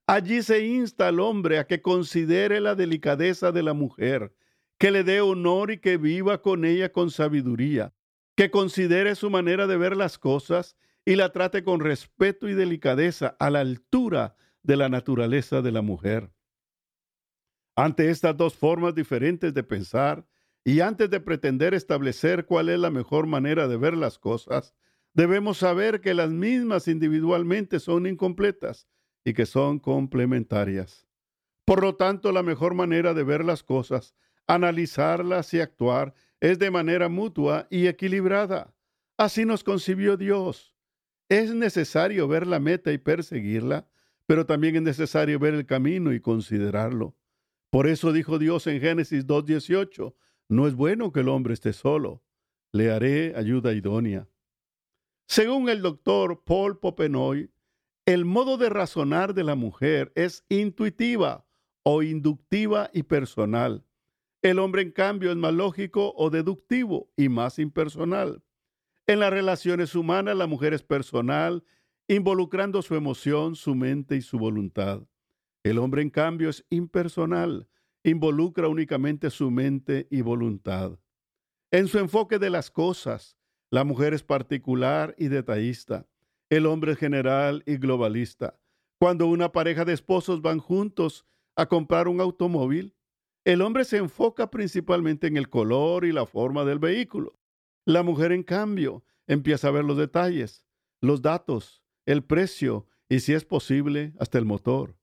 Allí 0.06 0.42
se 0.42 0.64
insta 0.64 1.08
al 1.08 1.18
hombre 1.18 1.58
a 1.58 1.66
que 1.66 1.82
considere 1.82 2.60
la 2.60 2.76
delicadeza 2.76 3.50
de 3.50 3.62
la 3.62 3.72
mujer, 3.72 4.32
que 4.78 4.90
le 4.90 5.02
dé 5.02 5.20
honor 5.20 5.72
y 5.72 5.78
que 5.78 5.96
viva 5.96 6.42
con 6.42 6.64
ella 6.64 6.92
con 6.92 7.10
sabiduría, 7.10 7.92
que 8.36 8.50
considere 8.50 9.16
su 9.16 9.30
manera 9.30 9.66
de 9.66 9.76
ver 9.76 9.96
las 9.96 10.18
cosas 10.18 10.76
y 11.06 11.14
la 11.14 11.30
trate 11.30 11.62
con 11.62 11.78
respeto 11.78 12.48
y 12.48 12.54
delicadeza 12.54 13.36
a 13.38 13.48
la 13.48 13.60
altura 13.60 14.34
de 14.64 14.76
la 14.76 14.88
naturaleza 14.88 15.62
de 15.62 15.70
la 15.70 15.80
mujer. 15.80 16.32
Ante 17.76 18.10
estas 18.10 18.36
dos 18.36 18.56
formas 18.56 18.94
diferentes 18.94 19.54
de 19.54 19.62
pensar 19.62 20.26
y 20.64 20.80
antes 20.80 21.08
de 21.08 21.20
pretender 21.20 21.74
establecer 21.74 22.44
cuál 22.44 22.68
es 22.68 22.80
la 22.80 22.90
mejor 22.90 23.28
manera 23.28 23.68
de 23.68 23.76
ver 23.76 23.96
las 23.96 24.18
cosas, 24.18 24.74
debemos 25.14 25.58
saber 25.58 26.00
que 26.00 26.12
las 26.12 26.30
mismas 26.30 26.88
individualmente 26.88 27.78
son 27.78 28.06
incompletas 28.08 28.88
y 29.24 29.32
que 29.32 29.46
son 29.46 29.78
complementarias. 29.78 31.06
Por 31.64 31.82
lo 31.82 31.94
tanto, 31.94 32.32
la 32.32 32.42
mejor 32.42 32.74
manera 32.74 33.14
de 33.14 33.22
ver 33.22 33.44
las 33.44 33.62
cosas, 33.62 34.16
analizarlas 34.48 35.54
y 35.54 35.60
actuar 35.60 36.14
es 36.40 36.58
de 36.58 36.72
manera 36.72 37.08
mutua 37.08 37.68
y 37.70 37.86
equilibrada. 37.86 38.74
Así 39.16 39.44
nos 39.44 39.62
concibió 39.62 40.16
Dios. 40.16 40.75
Es 41.28 41.54
necesario 41.54 42.28
ver 42.28 42.46
la 42.46 42.60
meta 42.60 42.92
y 42.92 42.98
perseguirla, 42.98 43.88
pero 44.26 44.46
también 44.46 44.76
es 44.76 44.82
necesario 44.82 45.38
ver 45.38 45.54
el 45.54 45.66
camino 45.66 46.12
y 46.12 46.20
considerarlo. 46.20 47.16
Por 47.70 47.88
eso 47.88 48.12
dijo 48.12 48.38
Dios 48.38 48.66
en 48.66 48.80
Génesis 48.80 49.26
2.18, 49.26 50.14
no 50.48 50.66
es 50.68 50.74
bueno 50.74 51.12
que 51.12 51.20
el 51.20 51.28
hombre 51.28 51.54
esté 51.54 51.72
solo, 51.72 52.22
le 52.72 52.90
haré 52.90 53.34
ayuda 53.36 53.72
idónea. 53.72 54.28
Según 55.26 55.68
el 55.68 55.82
doctor 55.82 56.44
Paul 56.44 56.78
Popenoy, 56.78 57.50
el 58.04 58.24
modo 58.24 58.56
de 58.56 58.68
razonar 58.68 59.34
de 59.34 59.42
la 59.42 59.56
mujer 59.56 60.12
es 60.14 60.44
intuitiva 60.48 61.44
o 61.82 62.04
inductiva 62.04 62.90
y 62.92 63.02
personal. 63.02 63.84
El 64.42 64.60
hombre, 64.60 64.82
en 64.82 64.92
cambio, 64.92 65.32
es 65.32 65.36
más 65.36 65.52
lógico 65.52 66.14
o 66.16 66.30
deductivo 66.30 67.10
y 67.16 67.28
más 67.28 67.58
impersonal. 67.58 68.44
En 69.08 69.20
las 69.20 69.30
relaciones 69.30 69.94
humanas, 69.94 70.36
la 70.36 70.48
mujer 70.48 70.74
es 70.74 70.82
personal, 70.82 71.62
involucrando 72.08 72.82
su 72.82 72.96
emoción, 72.96 73.54
su 73.54 73.76
mente 73.76 74.16
y 74.16 74.20
su 74.20 74.36
voluntad. 74.36 75.02
El 75.62 75.78
hombre, 75.78 76.02
en 76.02 76.10
cambio, 76.10 76.48
es 76.48 76.64
impersonal, 76.70 77.68
involucra 78.02 78.66
únicamente 78.66 79.30
su 79.30 79.52
mente 79.52 80.08
y 80.10 80.22
voluntad. 80.22 80.98
En 81.70 81.86
su 81.86 81.98
enfoque 81.98 82.40
de 82.40 82.50
las 82.50 82.68
cosas, 82.72 83.36
la 83.70 83.84
mujer 83.84 84.12
es 84.12 84.24
particular 84.24 85.14
y 85.18 85.28
detallista. 85.28 86.08
El 86.50 86.66
hombre 86.66 86.92
es 86.92 86.98
general 86.98 87.62
y 87.64 87.76
globalista. 87.76 88.58
Cuando 88.98 89.28
una 89.28 89.52
pareja 89.52 89.84
de 89.84 89.92
esposos 89.92 90.42
van 90.42 90.58
juntos 90.58 91.26
a 91.54 91.66
comprar 91.66 92.08
un 92.08 92.20
automóvil, 92.20 92.96
el 93.44 93.62
hombre 93.62 93.84
se 93.84 93.98
enfoca 93.98 94.50
principalmente 94.50 95.28
en 95.28 95.36
el 95.36 95.48
color 95.48 96.04
y 96.04 96.10
la 96.10 96.26
forma 96.26 96.64
del 96.64 96.80
vehículo. 96.80 97.38
La 97.86 98.02
mujer, 98.02 98.32
en 98.32 98.42
cambio, 98.42 99.04
empieza 99.28 99.68
a 99.68 99.70
ver 99.70 99.84
los 99.84 99.96
detalles, 99.96 100.66
los 101.00 101.22
datos, 101.22 101.84
el 102.04 102.24
precio 102.24 102.88
y, 103.08 103.20
si 103.20 103.32
es 103.32 103.44
posible, 103.44 104.12
hasta 104.18 104.38
el 104.38 104.44
motor. 104.44 104.98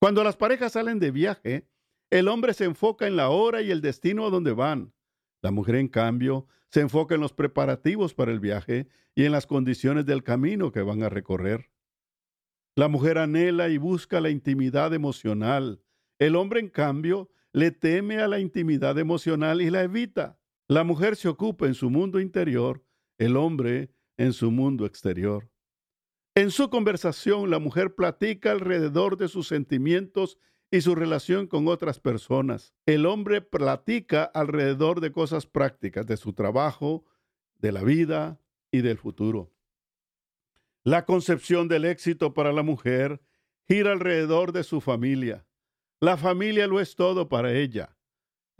Cuando 0.00 0.24
las 0.24 0.36
parejas 0.36 0.72
salen 0.72 0.98
de 0.98 1.12
viaje, 1.12 1.68
el 2.10 2.26
hombre 2.26 2.52
se 2.52 2.64
enfoca 2.64 3.06
en 3.06 3.14
la 3.14 3.30
hora 3.30 3.62
y 3.62 3.70
el 3.70 3.80
destino 3.80 4.26
a 4.26 4.30
donde 4.30 4.50
van. 4.50 4.92
La 5.40 5.52
mujer, 5.52 5.76
en 5.76 5.86
cambio, 5.86 6.48
se 6.68 6.80
enfoca 6.80 7.14
en 7.14 7.20
los 7.20 7.32
preparativos 7.32 8.12
para 8.12 8.32
el 8.32 8.40
viaje 8.40 8.88
y 9.14 9.24
en 9.24 9.30
las 9.30 9.46
condiciones 9.46 10.04
del 10.04 10.24
camino 10.24 10.72
que 10.72 10.82
van 10.82 11.04
a 11.04 11.10
recorrer. 11.10 11.70
La 12.74 12.88
mujer 12.88 13.18
anhela 13.18 13.68
y 13.68 13.78
busca 13.78 14.20
la 14.20 14.30
intimidad 14.30 14.92
emocional. 14.94 15.80
El 16.18 16.34
hombre, 16.34 16.58
en 16.58 16.70
cambio, 16.70 17.30
le 17.52 17.70
teme 17.70 18.18
a 18.18 18.26
la 18.26 18.40
intimidad 18.40 18.98
emocional 18.98 19.62
y 19.62 19.70
la 19.70 19.84
evita. 19.84 20.39
La 20.70 20.84
mujer 20.84 21.16
se 21.16 21.26
ocupa 21.26 21.66
en 21.66 21.74
su 21.74 21.90
mundo 21.90 22.20
interior, 22.20 22.84
el 23.18 23.36
hombre 23.36 23.90
en 24.16 24.32
su 24.32 24.52
mundo 24.52 24.86
exterior. 24.86 25.50
En 26.36 26.52
su 26.52 26.70
conversación, 26.70 27.50
la 27.50 27.58
mujer 27.58 27.96
platica 27.96 28.52
alrededor 28.52 29.16
de 29.16 29.26
sus 29.26 29.48
sentimientos 29.48 30.38
y 30.70 30.82
su 30.82 30.94
relación 30.94 31.48
con 31.48 31.66
otras 31.66 31.98
personas. 31.98 32.72
El 32.86 33.06
hombre 33.06 33.40
platica 33.40 34.22
alrededor 34.22 35.00
de 35.00 35.10
cosas 35.10 35.44
prácticas, 35.44 36.06
de 36.06 36.16
su 36.16 36.34
trabajo, 36.34 37.04
de 37.58 37.72
la 37.72 37.82
vida 37.82 38.40
y 38.70 38.82
del 38.82 38.96
futuro. 38.96 39.52
La 40.84 41.04
concepción 41.04 41.66
del 41.66 41.84
éxito 41.84 42.32
para 42.32 42.52
la 42.52 42.62
mujer 42.62 43.20
gira 43.66 43.90
alrededor 43.90 44.52
de 44.52 44.62
su 44.62 44.80
familia. 44.80 45.44
La 45.98 46.16
familia 46.16 46.68
lo 46.68 46.78
es 46.78 46.94
todo 46.94 47.28
para 47.28 47.54
ella. 47.54 47.96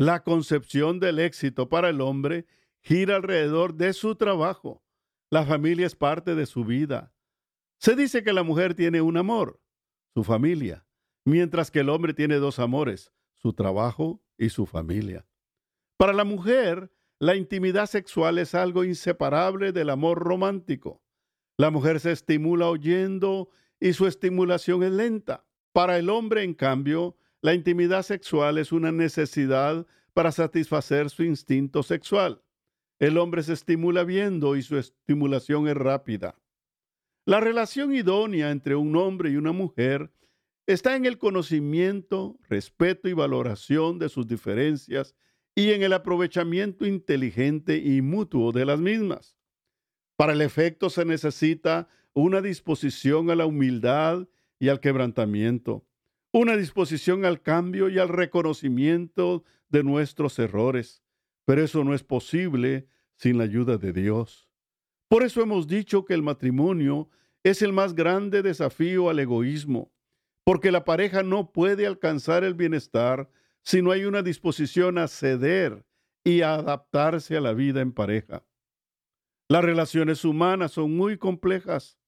La 0.00 0.22
concepción 0.22 0.98
del 0.98 1.18
éxito 1.18 1.68
para 1.68 1.90
el 1.90 2.00
hombre 2.00 2.46
gira 2.80 3.16
alrededor 3.16 3.74
de 3.74 3.92
su 3.92 4.14
trabajo. 4.14 4.82
La 5.28 5.44
familia 5.44 5.86
es 5.86 5.94
parte 5.94 6.34
de 6.34 6.46
su 6.46 6.64
vida. 6.64 7.12
Se 7.76 7.94
dice 7.94 8.24
que 8.24 8.32
la 8.32 8.42
mujer 8.42 8.74
tiene 8.74 9.02
un 9.02 9.18
amor, 9.18 9.60
su 10.14 10.24
familia, 10.24 10.86
mientras 11.26 11.70
que 11.70 11.80
el 11.80 11.90
hombre 11.90 12.14
tiene 12.14 12.36
dos 12.36 12.58
amores, 12.60 13.12
su 13.36 13.52
trabajo 13.52 14.22
y 14.38 14.48
su 14.48 14.64
familia. 14.64 15.26
Para 15.98 16.14
la 16.14 16.24
mujer, 16.24 16.90
la 17.18 17.36
intimidad 17.36 17.84
sexual 17.84 18.38
es 18.38 18.54
algo 18.54 18.84
inseparable 18.84 19.70
del 19.70 19.90
amor 19.90 20.18
romántico. 20.20 21.02
La 21.58 21.70
mujer 21.70 22.00
se 22.00 22.12
estimula 22.12 22.70
oyendo 22.70 23.50
y 23.78 23.92
su 23.92 24.06
estimulación 24.06 24.82
es 24.82 24.92
lenta. 24.92 25.44
Para 25.74 25.98
el 25.98 26.08
hombre, 26.08 26.42
en 26.42 26.54
cambio, 26.54 27.18
la 27.42 27.54
intimidad 27.54 28.02
sexual 28.02 28.58
es 28.58 28.72
una 28.72 28.92
necesidad 28.92 29.86
para 30.12 30.32
satisfacer 30.32 31.08
su 31.10 31.24
instinto 31.24 31.82
sexual. 31.82 32.42
El 32.98 33.16
hombre 33.16 33.42
se 33.42 33.54
estimula 33.54 34.04
viendo 34.04 34.56
y 34.56 34.62
su 34.62 34.76
estimulación 34.76 35.66
es 35.68 35.76
rápida. 35.76 36.38
La 37.24 37.40
relación 37.40 37.94
idónea 37.94 38.50
entre 38.50 38.76
un 38.76 38.94
hombre 38.96 39.30
y 39.30 39.36
una 39.36 39.52
mujer 39.52 40.12
está 40.66 40.96
en 40.96 41.06
el 41.06 41.16
conocimiento, 41.16 42.38
respeto 42.48 43.08
y 43.08 43.14
valoración 43.14 43.98
de 43.98 44.08
sus 44.08 44.26
diferencias 44.26 45.14
y 45.54 45.70
en 45.70 45.82
el 45.82 45.92
aprovechamiento 45.92 46.86
inteligente 46.86 47.78
y 47.78 48.02
mutuo 48.02 48.52
de 48.52 48.66
las 48.66 48.80
mismas. 48.80 49.36
Para 50.16 50.34
el 50.34 50.42
efecto 50.42 50.90
se 50.90 51.04
necesita 51.04 51.88
una 52.12 52.42
disposición 52.42 53.30
a 53.30 53.34
la 53.34 53.46
humildad 53.46 54.28
y 54.58 54.68
al 54.68 54.80
quebrantamiento, 54.80 55.86
una 56.32 56.56
disposición 56.56 57.24
al 57.24 57.42
cambio 57.42 57.88
y 57.88 57.98
al 57.98 58.08
reconocimiento 58.08 59.44
de 59.68 59.82
nuestros 59.82 60.38
errores, 60.38 61.02
pero 61.44 61.62
eso 61.62 61.84
no 61.84 61.94
es 61.94 62.04
posible 62.04 62.86
sin 63.16 63.38
la 63.38 63.44
ayuda 63.44 63.76
de 63.76 63.92
Dios. 63.92 64.48
Por 65.08 65.24
eso 65.24 65.42
hemos 65.42 65.66
dicho 65.66 66.04
que 66.04 66.14
el 66.14 66.22
matrimonio 66.22 67.10
es 67.42 67.62
el 67.62 67.72
más 67.72 67.94
grande 67.94 68.42
desafío 68.42 69.10
al 69.10 69.18
egoísmo, 69.18 69.92
porque 70.44 70.70
la 70.70 70.84
pareja 70.84 71.22
no 71.22 71.52
puede 71.52 71.86
alcanzar 71.86 72.44
el 72.44 72.54
bienestar 72.54 73.28
si 73.62 73.82
no 73.82 73.90
hay 73.90 74.04
una 74.04 74.22
disposición 74.22 74.98
a 74.98 75.08
ceder 75.08 75.84
y 76.24 76.42
a 76.42 76.54
adaptarse 76.54 77.36
a 77.36 77.40
la 77.40 77.52
vida 77.52 77.80
en 77.80 77.92
pareja. 77.92 78.44
Las 79.48 79.64
relaciones 79.64 80.24
humanas 80.24 80.72
son 80.72 80.96
muy 80.96 81.18
complejas. 81.18 81.98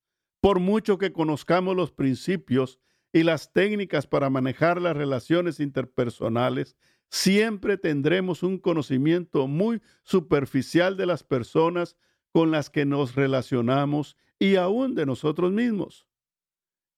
Por 0.41 0.61
mucho 0.61 0.99
que 0.99 1.13
conozcamos 1.13 1.75
los 1.75 1.91
principios 1.93 2.79
y 3.13 3.23
las 3.23 3.53
técnicas 3.53 4.07
para 4.07 4.31
manejar 4.31 4.81
las 4.81 4.97
relaciones 4.97 5.61
interpersonales, 5.61 6.77
siempre 7.11 7.77
tendremos 7.77 8.43
un 8.43 8.59
conocimiento 8.59 9.47
muy 9.47 9.83
superficial 10.03 10.97
de 10.97 11.07
las 11.07 11.23
personas 11.23 11.97
con 12.33 12.51
las 12.51 12.71
que 12.71 12.87
nos 12.87 13.15
relacionamos 13.15 14.17
y 14.39 14.57
aún 14.57 14.95
de 14.95 15.05
nosotros 15.05 15.53
mismos. 15.53 16.07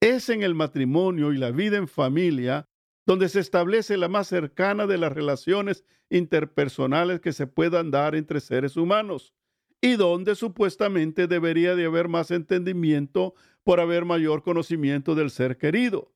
Es 0.01 0.29
en 0.29 0.43
el 0.43 0.55
matrimonio 0.55 1.33
y 1.33 1.39
la 1.39 1.51
vida 1.51 1.77
en 1.77 1.89
familia 1.89 2.69
donde 3.07 3.29
se 3.29 3.41
establece 3.41 3.97
la 3.97 4.09
más 4.09 4.29
cercana 4.29 4.87
de 4.87 4.99
las 4.99 5.13
relaciones 5.13 5.85
interpersonales 6.11 7.21
que 7.21 7.33
se 7.33 7.47
puedan 7.47 7.91
dar 7.91 8.15
entre 8.15 8.41
seres 8.41 8.77
humanos 8.77 9.35
y 9.81 9.97
donde 9.97 10.35
supuestamente 10.35 11.27
debería 11.27 11.75
de 11.75 11.85
haber 11.85 12.09
más 12.09 12.31
entendimiento 12.31 13.35
por 13.65 13.81
haber 13.81 14.05
mayor 14.05 14.43
conocimiento 14.43 15.15
del 15.15 15.31
ser 15.31 15.57
querido. 15.57 16.13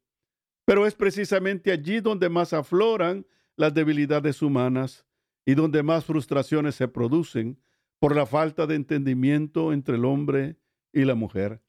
Pero 0.65 0.87
es 0.87 0.95
precisamente 0.95 1.73
allí 1.73 2.01
donde 2.01 2.29
más 2.29 2.53
afloran 2.53 3.27
las 3.57 3.75
debilidades 3.75 4.43
humanas 4.43 5.07
y 5.45 5.55
donde 5.55 5.83
más 5.83 6.05
frustraciones 6.05 6.75
se 6.75 6.87
producen 6.89 7.59
por 7.99 8.15
la 8.15 8.27
falta 8.27 8.67
de 8.67 8.77
entendimiento 8.77 9.73
entre 9.73 9.97
el 9.97 10.05
hombre 10.05 10.57
y 10.93 11.05
la 11.05 11.15
mujer. 11.15 11.63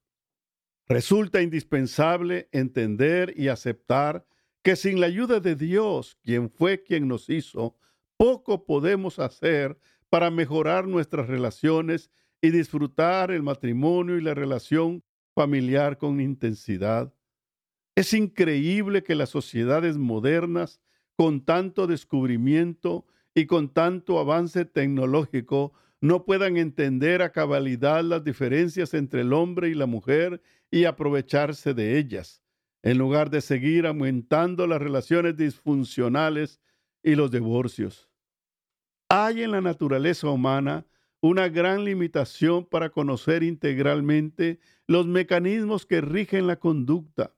Resulta 0.87 1.41
indispensable 1.41 2.49
entender 2.51 3.33
y 3.37 3.47
aceptar 3.47 4.25
que 4.61 4.75
sin 4.75 4.99
la 4.99 5.07
ayuda 5.07 5.39
de 5.39 5.55
Dios, 5.55 6.17
quien 6.23 6.49
fue 6.49 6.83
quien 6.83 7.07
nos 7.07 7.29
hizo, 7.29 7.77
poco 8.17 8.65
podemos 8.65 9.17
hacer 9.19 9.79
para 10.09 10.29
mejorar 10.29 10.87
nuestras 10.87 11.27
relaciones 11.27 12.11
y 12.41 12.49
disfrutar 12.49 13.31
el 13.31 13.43
matrimonio 13.43 14.17
y 14.17 14.21
la 14.21 14.33
relación 14.33 15.03
familiar 15.39 15.97
con 15.97 16.19
intensidad. 16.19 17.13
Es 17.95 18.11
increíble 18.13 19.03
que 19.03 19.15
las 19.15 19.29
sociedades 19.29 19.97
modernas, 19.97 20.81
con 21.15 21.45
tanto 21.45 21.87
descubrimiento 21.87 23.05
y 23.33 23.45
con 23.45 23.69
tanto 23.69 24.19
avance 24.19 24.65
tecnológico, 24.65 25.71
no 26.01 26.25
puedan 26.25 26.57
entender 26.57 27.21
a 27.21 27.31
cabalidad 27.31 28.03
las 28.03 28.21
diferencias 28.21 28.93
entre 28.93 29.21
el 29.21 29.31
hombre 29.31 29.69
y 29.69 29.75
la 29.75 29.85
mujer 29.85 30.41
y 30.71 30.83
aprovecharse 30.83 31.73
de 31.73 31.97
ellas 31.97 32.43
en 32.83 32.97
lugar 32.97 33.29
de 33.29 33.39
seguir 33.39 33.87
aumentando 33.87 34.67
las 34.67 34.81
relaciones 34.81 35.37
disfuncionales 35.37 36.59
y 37.01 37.15
los 37.15 37.31
divorcios. 37.31 38.09
Hay 39.07 39.43
en 39.43 39.51
la 39.51 39.61
naturaleza 39.61 40.27
humana 40.27 40.85
una 41.21 41.49
gran 41.49 41.83
limitación 41.83 42.65
para 42.65 42.89
conocer 42.89 43.43
integralmente 43.43 44.59
los 44.87 45.07
mecanismos 45.07 45.85
que 45.85 46.01
rigen 46.01 46.47
la 46.47 46.57
conducta, 46.57 47.33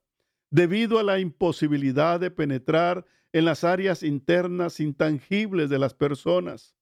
debido 0.49 0.99
a 0.99 1.03
la 1.03 1.19
imposibilidad 1.19 2.19
de 2.19 2.31
penetrar 2.31 3.05
en 3.33 3.45
las 3.45 3.63
áreas 3.63 4.03
internas 4.03 4.79
intangibles 4.79 5.69
de 5.69 5.79
las 5.79 5.93
personas. 5.93 6.75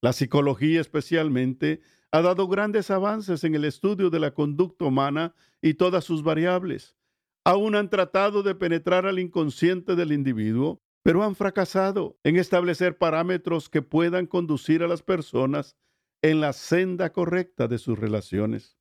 La 0.00 0.12
psicología 0.12 0.80
especialmente 0.80 1.80
ha 2.10 2.22
dado 2.22 2.48
grandes 2.48 2.90
avances 2.90 3.44
en 3.44 3.54
el 3.54 3.64
estudio 3.64 4.10
de 4.10 4.20
la 4.20 4.32
conducta 4.34 4.84
humana 4.84 5.34
y 5.60 5.74
todas 5.74 6.04
sus 6.04 6.22
variables, 6.22 6.96
Aún 7.44 7.74
han 7.74 7.90
tratado 7.90 8.44
de 8.44 8.54
penetrar 8.54 9.04
al 9.04 9.18
inconsciente 9.18 9.96
del 9.96 10.12
individuo, 10.12 10.80
pero 11.02 11.24
han 11.24 11.34
fracasado 11.34 12.16
en 12.22 12.36
establecer 12.36 12.96
parámetros 12.96 13.68
que 13.68 13.82
puedan 13.82 14.26
conducir 14.26 14.84
a 14.84 14.88
las 14.88 15.02
personas 15.02 15.76
en 16.22 16.40
la 16.40 16.52
senda 16.52 17.12
correcta 17.12 17.66
de 17.68 17.78
sus 17.78 17.98
relaciones. 17.98 18.78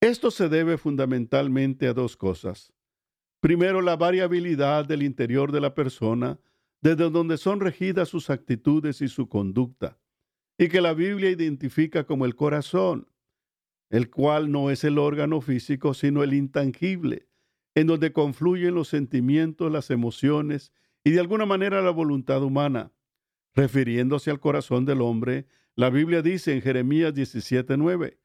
Esto 0.00 0.30
se 0.30 0.48
debe 0.48 0.78
fundamentalmente 0.78 1.86
a 1.86 1.92
dos 1.92 2.16
cosas. 2.16 2.72
Primero, 3.40 3.82
la 3.82 3.96
variabilidad 3.96 4.84
del 4.86 5.02
interior 5.02 5.52
de 5.52 5.60
la 5.60 5.74
persona, 5.74 6.40
desde 6.80 7.10
donde 7.10 7.36
son 7.36 7.60
regidas 7.60 8.08
sus 8.08 8.30
actitudes 8.30 9.00
y 9.02 9.08
su 9.08 9.28
conducta, 9.28 9.98
y 10.58 10.68
que 10.68 10.80
la 10.80 10.94
Biblia 10.94 11.30
identifica 11.30 12.04
como 12.04 12.24
el 12.24 12.34
corazón, 12.34 13.08
el 13.90 14.10
cual 14.10 14.50
no 14.50 14.70
es 14.70 14.84
el 14.84 14.98
órgano 14.98 15.40
físico, 15.40 15.92
sino 15.92 16.22
el 16.22 16.34
intangible, 16.34 17.28
en 17.74 17.86
donde 17.86 18.12
confluyen 18.12 18.74
los 18.74 18.88
sentimientos, 18.88 19.70
las 19.70 19.90
emociones 19.90 20.72
y 21.04 21.10
de 21.10 21.20
alguna 21.20 21.46
manera 21.46 21.82
la 21.82 21.90
voluntad 21.90 22.42
humana. 22.42 22.92
Refiriéndose 23.54 24.30
al 24.30 24.40
corazón 24.40 24.86
del 24.86 25.02
hombre, 25.02 25.46
la 25.74 25.90
Biblia 25.90 26.22
dice 26.22 26.52
en 26.52 26.60
Jeremías 26.60 27.14
17:9, 27.14 28.18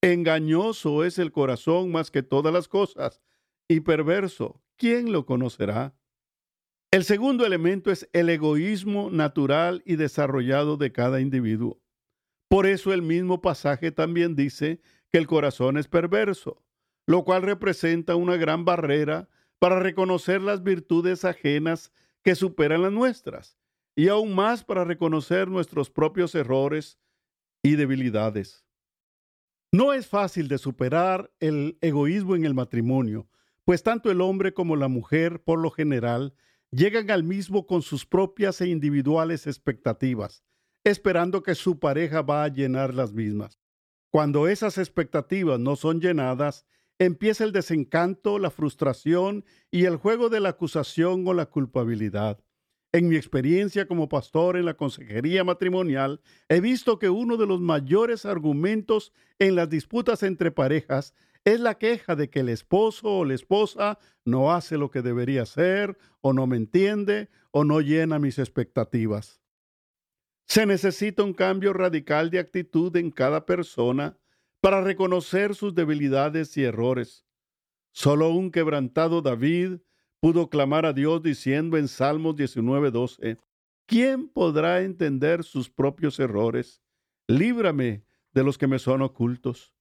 Engañoso 0.00 1.04
es 1.04 1.18
el 1.18 1.32
corazón 1.32 1.90
más 1.90 2.10
que 2.10 2.22
todas 2.22 2.52
las 2.52 2.68
cosas, 2.68 3.20
y 3.68 3.80
perverso, 3.80 4.62
¿quién 4.76 5.12
lo 5.12 5.26
conocerá? 5.26 5.94
El 6.90 7.04
segundo 7.04 7.44
elemento 7.44 7.90
es 7.90 8.08
el 8.12 8.30
egoísmo 8.30 9.10
natural 9.10 9.82
y 9.84 9.96
desarrollado 9.96 10.76
de 10.76 10.90
cada 10.90 11.20
individuo. 11.20 11.80
Por 12.48 12.66
eso 12.66 12.94
el 12.94 13.02
mismo 13.02 13.42
pasaje 13.42 13.92
también 13.92 14.34
dice 14.34 14.80
que 15.10 15.18
el 15.18 15.26
corazón 15.26 15.76
es 15.76 15.86
perverso, 15.86 16.62
lo 17.06 17.24
cual 17.24 17.42
representa 17.42 18.16
una 18.16 18.36
gran 18.36 18.64
barrera 18.64 19.28
para 19.58 19.80
reconocer 19.80 20.40
las 20.40 20.62
virtudes 20.62 21.24
ajenas 21.24 21.92
que 22.22 22.34
superan 22.34 22.82
las 22.82 22.92
nuestras, 22.92 23.58
y 23.98 24.06
aún 24.06 24.32
más 24.32 24.62
para 24.62 24.84
reconocer 24.84 25.48
nuestros 25.48 25.90
propios 25.90 26.32
errores 26.36 27.00
y 27.64 27.74
debilidades. 27.74 28.64
No 29.72 29.92
es 29.92 30.06
fácil 30.06 30.46
de 30.46 30.58
superar 30.58 31.32
el 31.40 31.78
egoísmo 31.80 32.36
en 32.36 32.44
el 32.44 32.54
matrimonio, 32.54 33.28
pues 33.64 33.82
tanto 33.82 34.12
el 34.12 34.20
hombre 34.20 34.54
como 34.54 34.76
la 34.76 34.86
mujer, 34.86 35.42
por 35.42 35.58
lo 35.58 35.72
general, 35.72 36.32
llegan 36.70 37.10
al 37.10 37.24
mismo 37.24 37.66
con 37.66 37.82
sus 37.82 38.06
propias 38.06 38.60
e 38.60 38.68
individuales 38.68 39.48
expectativas, 39.48 40.44
esperando 40.84 41.42
que 41.42 41.56
su 41.56 41.80
pareja 41.80 42.22
va 42.22 42.44
a 42.44 42.54
llenar 42.54 42.94
las 42.94 43.12
mismas. 43.12 43.58
Cuando 44.10 44.46
esas 44.46 44.78
expectativas 44.78 45.58
no 45.58 45.74
son 45.74 46.00
llenadas, 46.00 46.66
empieza 47.00 47.42
el 47.42 47.50
desencanto, 47.50 48.38
la 48.38 48.52
frustración 48.52 49.44
y 49.72 49.86
el 49.86 49.96
juego 49.96 50.28
de 50.28 50.38
la 50.38 50.50
acusación 50.50 51.26
o 51.26 51.34
la 51.34 51.46
culpabilidad. 51.46 52.38
En 52.92 53.08
mi 53.08 53.16
experiencia 53.16 53.86
como 53.86 54.08
pastor 54.08 54.56
en 54.56 54.64
la 54.64 54.74
consejería 54.74 55.44
matrimonial, 55.44 56.22
he 56.48 56.60
visto 56.60 56.98
que 56.98 57.10
uno 57.10 57.36
de 57.36 57.46
los 57.46 57.60
mayores 57.60 58.24
argumentos 58.24 59.12
en 59.38 59.56
las 59.56 59.68
disputas 59.68 60.22
entre 60.22 60.50
parejas 60.50 61.14
es 61.44 61.60
la 61.60 61.76
queja 61.76 62.16
de 62.16 62.30
que 62.30 62.40
el 62.40 62.48
esposo 62.48 63.18
o 63.18 63.24
la 63.26 63.34
esposa 63.34 63.98
no 64.24 64.52
hace 64.52 64.78
lo 64.78 64.90
que 64.90 65.02
debería 65.02 65.42
hacer, 65.42 65.98
o 66.20 66.32
no 66.32 66.46
me 66.46 66.56
entiende, 66.56 67.28
o 67.50 67.64
no 67.64 67.80
llena 67.80 68.18
mis 68.18 68.38
expectativas. 68.38 69.40
Se 70.46 70.64
necesita 70.64 71.22
un 71.22 71.34
cambio 71.34 71.74
radical 71.74 72.30
de 72.30 72.38
actitud 72.38 72.94
en 72.96 73.10
cada 73.10 73.44
persona 73.44 74.18
para 74.60 74.80
reconocer 74.80 75.54
sus 75.54 75.74
debilidades 75.74 76.56
y 76.56 76.64
errores. 76.64 77.26
Solo 77.92 78.30
un 78.30 78.50
quebrantado 78.50 79.20
David 79.20 79.80
pudo 80.20 80.48
clamar 80.48 80.86
a 80.86 80.92
Dios 80.92 81.22
diciendo 81.22 81.76
en 81.76 81.88
Salmos 81.88 82.36
19:12, 82.36 83.38
¿quién 83.86 84.28
podrá 84.28 84.82
entender 84.82 85.44
sus 85.44 85.70
propios 85.70 86.18
errores? 86.18 86.82
Líbrame 87.26 88.04
de 88.32 88.44
los 88.44 88.58
que 88.58 88.66
me 88.66 88.78
son 88.78 89.02
ocultos. 89.02 89.74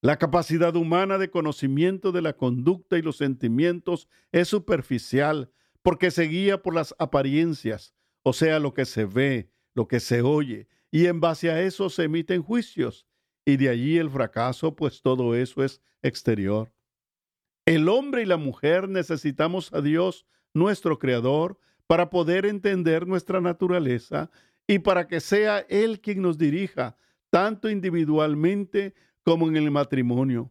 La 0.00 0.16
capacidad 0.16 0.76
humana 0.76 1.18
de 1.18 1.30
conocimiento 1.30 2.12
de 2.12 2.22
la 2.22 2.34
conducta 2.34 2.98
y 2.98 3.02
los 3.02 3.16
sentimientos 3.16 4.08
es 4.30 4.48
superficial 4.48 5.50
porque 5.82 6.10
se 6.10 6.24
guía 6.24 6.62
por 6.62 6.74
las 6.74 6.94
apariencias, 6.98 7.94
o 8.22 8.32
sea, 8.32 8.60
lo 8.60 8.74
que 8.74 8.84
se 8.84 9.06
ve, 9.06 9.50
lo 9.74 9.88
que 9.88 10.00
se 10.00 10.22
oye, 10.22 10.68
y 10.90 11.06
en 11.06 11.20
base 11.20 11.50
a 11.50 11.60
eso 11.62 11.90
se 11.90 12.04
emiten 12.04 12.42
juicios, 12.42 13.06
y 13.44 13.56
de 13.56 13.68
allí 13.70 13.98
el 13.98 14.10
fracaso, 14.10 14.76
pues 14.76 15.02
todo 15.02 15.34
eso 15.34 15.64
es 15.64 15.80
exterior. 16.02 16.72
El 17.68 17.90
hombre 17.90 18.22
y 18.22 18.24
la 18.24 18.38
mujer 18.38 18.88
necesitamos 18.88 19.74
a 19.74 19.82
Dios, 19.82 20.24
nuestro 20.54 20.98
Creador, 20.98 21.58
para 21.86 22.08
poder 22.08 22.46
entender 22.46 23.06
nuestra 23.06 23.42
naturaleza 23.42 24.30
y 24.66 24.78
para 24.78 25.06
que 25.06 25.20
sea 25.20 25.58
Él 25.68 26.00
quien 26.00 26.22
nos 26.22 26.38
dirija, 26.38 26.96
tanto 27.28 27.68
individualmente 27.68 28.94
como 29.22 29.48
en 29.48 29.58
el 29.58 29.70
matrimonio. 29.70 30.50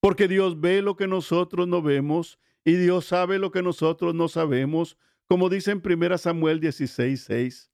Porque 0.00 0.26
Dios 0.26 0.60
ve 0.60 0.82
lo 0.82 0.96
que 0.96 1.06
nosotros 1.06 1.68
no 1.68 1.80
vemos 1.80 2.40
y 2.64 2.72
Dios 2.72 3.06
sabe 3.06 3.38
lo 3.38 3.52
que 3.52 3.62
nosotros 3.62 4.12
no 4.12 4.26
sabemos, 4.26 4.98
como 5.28 5.48
dice 5.48 5.70
en 5.70 5.80
1 5.80 6.18
Samuel 6.18 6.58
16, 6.58 7.70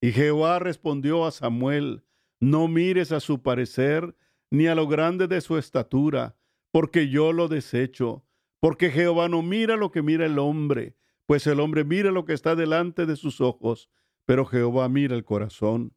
y 0.00 0.12
Jehová 0.12 0.60
respondió 0.60 1.26
a 1.26 1.32
Samuel, 1.32 2.04
no 2.38 2.68
mires 2.68 3.10
a 3.10 3.18
su 3.18 3.42
parecer 3.42 4.14
ni 4.48 4.68
a 4.68 4.76
lo 4.76 4.86
grande 4.86 5.26
de 5.26 5.40
su 5.40 5.58
estatura, 5.58 6.36
porque 6.72 7.08
yo 7.08 7.32
lo 7.32 7.46
desecho, 7.46 8.24
porque 8.58 8.90
Jehová 8.90 9.28
no 9.28 9.42
mira 9.42 9.76
lo 9.76 9.92
que 9.92 10.02
mira 10.02 10.26
el 10.26 10.38
hombre, 10.38 10.96
pues 11.26 11.46
el 11.46 11.60
hombre 11.60 11.84
mira 11.84 12.10
lo 12.10 12.24
que 12.24 12.32
está 12.32 12.56
delante 12.56 13.06
de 13.06 13.16
sus 13.16 13.40
ojos, 13.40 13.90
pero 14.24 14.46
Jehová 14.46 14.88
mira 14.88 15.14
el 15.14 15.24
corazón. 15.24 15.94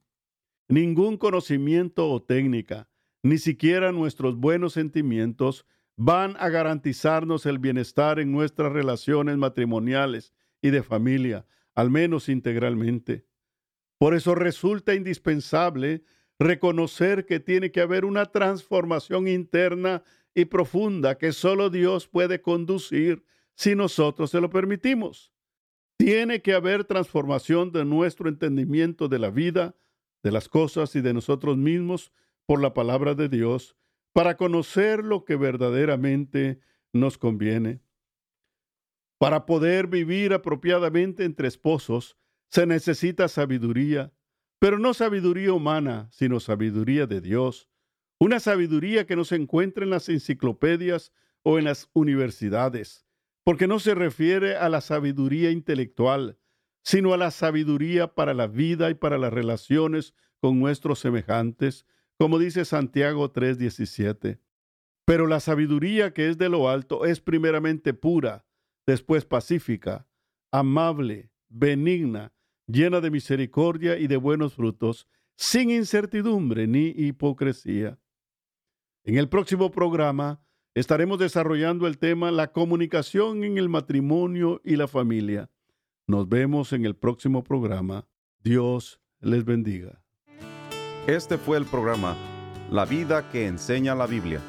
Ningún 0.68 1.18
conocimiento 1.18 2.10
o 2.10 2.22
técnica, 2.22 2.90
ni 3.24 3.38
siquiera 3.38 3.92
nuestros 3.92 4.36
buenos 4.38 4.74
sentimientos, 4.74 5.66
van 5.96 6.36
a 6.40 6.50
garantizarnos 6.50 7.46
el 7.46 7.58
bienestar 7.58 8.20
en 8.20 8.32
nuestras 8.32 8.74
relaciones 8.74 9.38
matrimoniales 9.38 10.34
y 10.62 10.72
de 10.72 10.84
familia, 10.84 11.46
al 11.74 11.90
menos 11.90 12.28
integralmente. 12.28 13.26
Por 13.98 14.14
eso 14.14 14.36
resulta 14.36 14.94
indispensable 14.94 16.04
reconocer 16.38 17.26
que 17.26 17.40
tiene 17.40 17.72
que 17.72 17.80
haber 17.80 18.04
una 18.04 18.26
transformación 18.26 19.28
interna 19.28 20.04
y 20.36 20.46
profunda 20.46 21.18
que 21.18 21.32
solo 21.32 21.70
Dios 21.70 22.08
puede 22.08 22.42
conducir 22.42 23.26
si 23.56 23.74
nosotros 23.74 24.30
se 24.30 24.42
lo 24.42 24.50
permitimos. 24.50 25.32
Tiene 25.98 26.42
que 26.42 26.54
haber 26.54 26.84
transformación 26.84 27.72
de 27.72 27.86
nuestro 27.86 28.28
entendimiento 28.28 29.08
de 29.08 29.18
la 29.18 29.32
vida, 29.32 29.76
de 30.22 30.32
las 30.32 30.50
cosas 30.50 30.96
y 30.96 31.02
de 31.02 31.14
nosotros 31.14 31.58
mismos 31.58 32.12
por 32.46 32.62
la 32.62 32.74
palabra 32.74 33.16
de 33.16 33.30
Dios 33.30 33.78
para 34.16 34.38
conocer 34.38 35.04
lo 35.04 35.26
que 35.26 35.36
verdaderamente 35.36 36.60
nos 36.94 37.18
conviene. 37.18 37.82
Para 39.18 39.46
poder 39.46 39.88
vivir 39.88 40.34
apropiadamente 40.34 41.26
entre 41.26 41.48
esposos 41.48 42.18
se 42.50 42.66
necesita 42.66 43.28
sabiduría, 43.28 44.14
pero 44.60 44.80
no 44.80 44.94
sabiduría 44.94 45.52
humana, 45.52 46.08
sino 46.12 46.40
sabiduría 46.40 47.08
de 47.08 47.20
Dios, 47.20 47.70
una 48.20 48.40
sabiduría 48.40 49.06
que 49.06 49.16
no 49.16 49.26
se 49.26 49.36
encuentra 49.36 49.84
en 49.84 49.90
las 49.90 50.08
enciclopedias 50.10 51.12
o 51.44 51.60
en 51.60 51.66
las 51.66 51.90
universidades, 51.94 53.06
porque 53.44 53.68
no 53.68 53.80
se 53.80 53.94
refiere 53.94 54.56
a 54.56 54.70
la 54.70 54.82
sabiduría 54.82 55.52
intelectual, 55.52 56.40
sino 56.84 57.14
a 57.14 57.18
la 57.18 57.32
sabiduría 57.32 58.14
para 58.14 58.34
la 58.34 58.48
vida 58.48 58.90
y 58.90 58.94
para 58.94 59.18
las 59.18 59.34
relaciones 59.34 60.14
con 60.40 60.60
nuestros 60.60 61.00
semejantes, 61.00 61.86
como 62.18 62.40
dice 62.40 62.66
Santiago 62.66 63.32
3:17. 63.32 64.40
Pero 65.06 65.28
la 65.28 65.40
sabiduría 65.40 66.14
que 66.14 66.30
es 66.30 66.38
de 66.38 66.50
lo 66.50 66.70
alto 66.70 67.06
es 67.06 67.20
primeramente 67.20 67.94
pura, 67.94 68.46
después 68.88 69.26
pacífica, 69.26 70.08
amable, 70.52 71.32
benigna, 71.50 72.34
llena 72.68 73.02
de 73.02 73.12
misericordia 73.12 73.98
y 73.98 74.08
de 74.08 74.18
buenos 74.18 74.56
frutos, 74.56 75.08
sin 75.36 75.70
incertidumbre 75.70 76.66
ni 76.66 76.88
hipocresía. 76.88 78.00
En 79.08 79.20
el 79.20 79.30
próximo 79.30 79.70
programa 79.70 80.42
estaremos 80.74 81.20
desarrollando 81.20 81.86
el 81.86 82.00
tema 82.00 82.32
La 82.32 82.52
comunicación 82.52 83.44
en 83.44 83.60
el 83.60 83.70
matrimonio 83.70 84.62
y 84.66 84.78
la 84.78 84.88
familia. 84.88 85.52
Nos 86.08 86.28
vemos 86.28 86.74
en 86.74 86.86
el 86.86 86.96
próximo 86.96 87.44
programa. 87.44 88.08
Dios 88.40 89.00
les 89.20 89.46
bendiga. 89.46 90.02
Este 91.06 91.38
fue 91.38 91.58
el 91.60 91.66
programa 91.66 92.16
La 92.72 92.86
vida 92.86 93.30
que 93.30 93.46
enseña 93.46 93.94
la 93.94 94.08
Biblia 94.08 94.42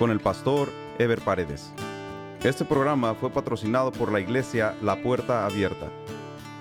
con 0.00 0.10
el 0.10 0.18
pastor 0.18 0.68
Ever 0.98 1.20
Paredes. 1.20 1.72
Este 2.42 2.64
programa 2.64 3.14
fue 3.14 3.30
patrocinado 3.30 3.92
por 3.92 4.10
la 4.10 4.18
iglesia 4.18 4.74
La 4.82 5.00
Puerta 5.00 5.46
Abierta, 5.46 5.88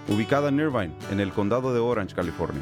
ubicada 0.07 0.49
en 0.49 0.59
Irvine, 0.59 0.93
en 1.09 1.19
el 1.19 1.31
condado 1.31 1.73
de 1.73 1.79
Orange, 1.79 2.13
California. 2.13 2.61